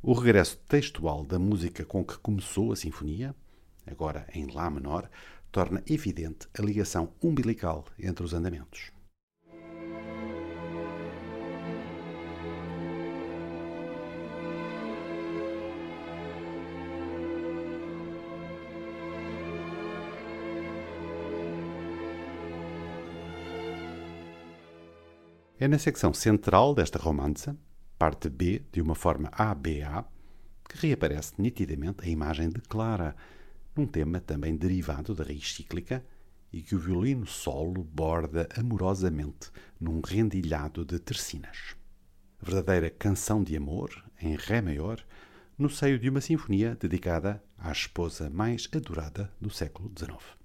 o 0.02 0.14
regresso 0.14 0.58
textual 0.68 1.24
da 1.24 1.38
música 1.38 1.86
com 1.86 2.04
que 2.04 2.18
começou 2.18 2.72
a 2.72 2.76
sinfonia, 2.76 3.36
agora 3.86 4.28
em 4.34 4.48
Lá 4.48 4.68
menor, 4.68 5.08
torna 5.52 5.84
evidente 5.86 6.48
a 6.58 6.62
ligação 6.64 7.14
umbilical 7.22 7.86
entre 8.00 8.26
os 8.26 8.34
andamentos. 8.34 8.92
É 25.68 25.70
na 25.70 25.78
secção 25.78 26.14
central 26.14 26.74
desta 26.74 26.98
romança, 26.98 27.54
parte 28.00 28.30
B 28.30 28.62
de 28.72 28.82
uma 28.82 28.96
forma 28.96 29.28
ABA, 29.34 30.08
que 30.70 30.88
reaparece 30.88 31.34
nitidamente 31.38 32.06
a 32.06 32.08
imagem 32.08 32.48
de 32.48 32.62
Clara, 32.62 33.14
num 33.76 33.86
tema 33.86 34.22
também 34.22 34.56
derivado 34.56 35.14
da 35.14 35.26
raiz 35.26 35.54
cíclica 35.54 36.06
e 36.54 36.62
que 36.62 36.74
o 36.74 36.80
violino 36.80 37.28
solo 37.28 37.84
borda 37.84 38.48
amorosamente 38.58 39.52
num 39.78 40.00
rendilhado 40.00 40.86
de 40.86 41.00
tercinas. 41.00 41.76
Verdadeira 42.42 42.90
canção 42.90 43.44
de 43.44 43.58
amor, 43.58 44.06
em 44.22 44.38
Ré 44.38 44.62
maior, 44.62 45.06
no 45.58 45.70
seio 45.70 46.00
de 46.00 46.08
uma 46.08 46.22
sinfonia 46.22 46.78
dedicada 46.80 47.44
à 47.58 47.74
esposa 47.74 48.30
mais 48.30 48.70
adorada 48.74 49.30
do 49.42 49.50
século 49.50 49.92
XIX. 50.00 50.37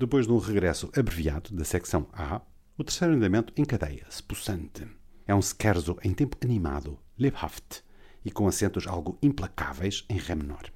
Depois 0.00 0.26
de 0.26 0.32
um 0.32 0.38
regresso 0.38 0.90
abreviado 0.96 1.54
da 1.54 1.62
secção 1.62 2.08
A, 2.14 2.40
o 2.78 2.82
terceiro 2.82 3.12
andamento 3.12 3.52
encadeia-se, 3.54 4.22
possante. 4.22 4.88
É 5.26 5.34
um 5.34 5.42
scherzo 5.42 5.98
em 6.02 6.14
tempo 6.14 6.38
animado, 6.42 6.98
lebhaft, 7.18 7.84
e 8.24 8.30
com 8.30 8.48
acentos 8.48 8.86
algo 8.86 9.18
implacáveis 9.22 10.06
em 10.08 10.16
Ré 10.16 10.34
menor. 10.34 10.72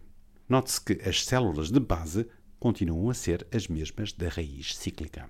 Note-se 0.46 0.78
que 0.78 1.08
as 1.08 1.24
células 1.24 1.70
de 1.70 1.80
base 1.80 2.28
continuam 2.60 3.08
a 3.08 3.14
ser 3.14 3.46
as 3.50 3.66
mesmas 3.66 4.12
da 4.12 4.28
raiz 4.28 4.76
cíclica. 4.76 5.26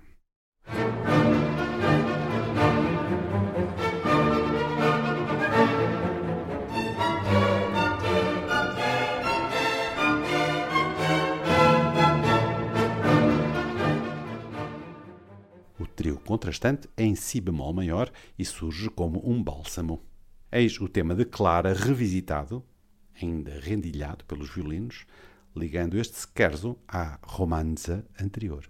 Contrastante 16.35 16.89
em 16.97 17.15
si 17.15 17.39
bemol 17.39 17.71
maior 17.71 18.11
e 18.37 18.43
surge 18.43 18.89
como 18.89 19.21
um 19.25 19.41
bálsamo. 19.41 20.03
Eis 20.51 20.81
o 20.81 20.89
tema 20.89 21.15
de 21.15 21.23
Clara 21.23 21.73
revisitado, 21.73 22.61
ainda 23.21 23.57
rendilhado 23.61 24.25
pelos 24.25 24.53
violinos, 24.53 25.05
ligando 25.55 25.97
este 25.97 26.17
scherzo 26.17 26.77
à 26.85 27.17
romanza 27.23 28.05
anterior. 28.19 28.69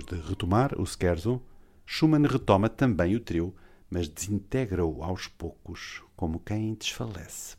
Depois 0.00 0.22
de 0.22 0.28
retomar 0.28 0.80
o 0.80 0.86
scherzo, 0.86 1.42
Schumann 1.84 2.26
retoma 2.26 2.68
também 2.68 3.14
o 3.14 3.20
trio, 3.20 3.54
mas 3.90 4.08
desintegra-o 4.08 5.02
aos 5.02 5.26
poucos, 5.28 6.02
como 6.16 6.40
quem 6.40 6.74
desfalece. 6.74 7.56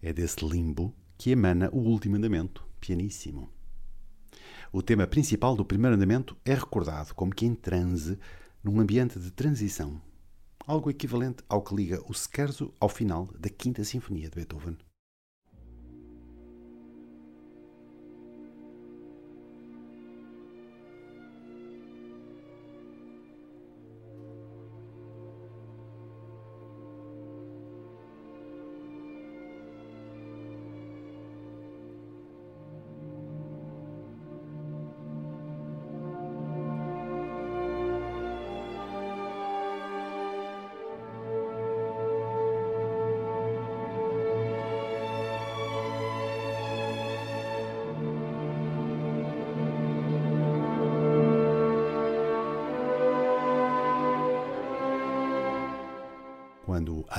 É 0.00 0.12
desse 0.12 0.44
limbo 0.44 0.94
que 1.18 1.30
emana 1.30 1.68
o 1.70 1.78
último 1.78 2.16
andamento, 2.16 2.66
pianíssimo. 2.80 3.50
O 4.72 4.82
tema 4.82 5.06
principal 5.06 5.54
do 5.54 5.64
primeiro 5.64 5.96
andamento 5.96 6.36
é 6.44 6.54
recordado 6.54 7.14
como 7.14 7.34
que 7.34 7.44
em 7.44 7.54
transe, 7.54 8.18
num 8.64 8.80
ambiente 8.80 9.18
de 9.18 9.30
transição, 9.30 10.00
algo 10.66 10.88
equivalente 10.88 11.44
ao 11.48 11.62
que 11.62 11.74
liga 11.74 12.02
o 12.08 12.14
scherzo 12.14 12.72
ao 12.80 12.88
final 12.88 13.28
da 13.38 13.50
Quinta 13.50 13.84
Sinfonia 13.84 14.30
de 14.30 14.36
Beethoven. 14.36 14.78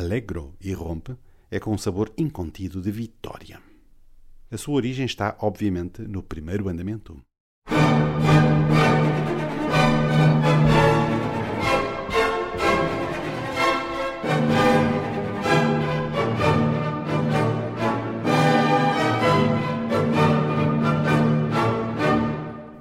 Allegro 0.04 0.54
irrompe, 0.60 1.16
é 1.50 1.62
com 1.62 1.72
um 1.72 1.78
sabor 1.78 2.12
incontido 2.18 2.82
de 2.82 2.92
vitória. 2.92 3.62
A 4.52 4.58
sua 4.58 4.76
origem 4.76 5.06
está, 5.06 5.38
obviamente, 5.40 6.02
no 6.02 6.22
primeiro 6.22 6.68
andamento. 6.68 7.18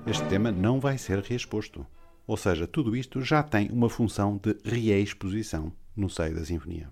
Este 0.04 0.24
tema 0.24 0.50
não 0.50 0.80
vai 0.80 0.98
ser 0.98 1.20
reexposto. 1.20 1.86
Ou 2.26 2.36
seja, 2.36 2.66
tudo 2.66 2.96
isto 2.96 3.22
já 3.22 3.44
tem 3.44 3.70
uma 3.70 3.88
função 3.88 4.40
de 4.42 4.56
reexposição 4.64 5.72
no 5.94 6.10
seio 6.10 6.34
da 6.34 6.44
sinfonia. 6.44 6.90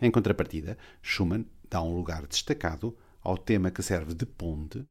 Em 0.00 0.10
contrapartida, 0.10 0.76
Schumann 1.02 1.46
dá 1.70 1.82
um 1.82 1.94
lugar 1.94 2.26
destacado 2.26 2.96
ao 3.22 3.38
tema 3.38 3.70
que 3.70 3.82
serve 3.82 4.14
de 4.14 4.26
ponte 4.26 4.86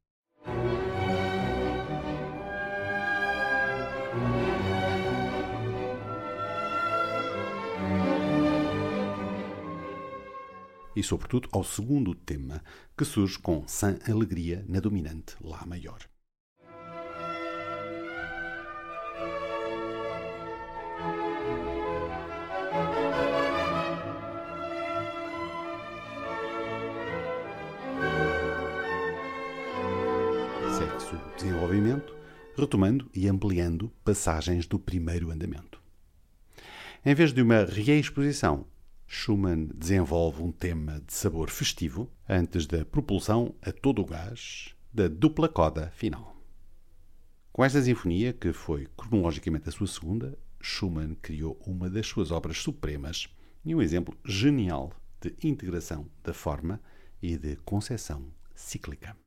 e, 10.96 11.04
sobretudo, 11.04 11.50
ao 11.52 11.64
segundo 11.64 12.16
tema, 12.16 12.64
que 12.98 13.04
surge 13.04 13.38
com 13.38 13.68
Sem 13.68 14.00
Alegria 14.08 14.66
na 14.68 14.80
dominante 14.80 15.36
Lá 15.42 15.66
maior. 15.66 16.00
Segue-se 31.06 31.16
o 31.16 31.36
desenvolvimento, 31.36 32.16
retomando 32.58 33.10
e 33.14 33.28
ampliando 33.28 33.92
passagens 34.04 34.66
do 34.66 34.80
primeiro 34.80 35.32
andamento. 35.32 35.82
Em 37.06 37.14
vez 37.14 37.32
de 37.32 37.42
uma 37.42 37.64
reexposição, 37.64 38.66
Schumann 39.08 39.70
desenvolve 39.76 40.42
um 40.42 40.52
tema 40.52 41.02
de 41.06 41.14
sabor 41.14 41.50
festivo 41.50 42.10
antes 42.28 42.66
da 42.66 42.84
propulsão 42.84 43.54
a 43.62 43.72
todo 43.72 44.02
o 44.02 44.06
gás 44.06 44.76
da 44.92 45.08
dupla 45.08 45.48
coda 45.48 45.92
final. 45.96 46.36
Com 47.52 47.64
esta 47.64 47.82
sinfonia, 47.82 48.34
que 48.34 48.52
foi 48.52 48.88
cronologicamente 48.98 49.70
a 49.70 49.72
sua 49.72 49.88
segunda, 49.88 50.38
Schumann 50.60 51.16
criou 51.22 51.60
uma 51.66 51.90
das 51.90 52.08
suas 52.08 52.32
obras 52.32 52.58
supremas 52.58 53.30
e 53.64 53.76
um 53.76 53.82
exemplo 53.82 54.18
genial 54.26 54.92
de 55.22 55.36
integração 55.44 56.10
da 56.24 56.34
forma 56.34 56.82
e 57.22 57.38
de 57.38 57.56
concepção 57.58 58.26
cíclica. 58.56 59.25